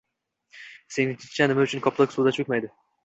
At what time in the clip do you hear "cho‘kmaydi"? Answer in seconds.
2.39-2.73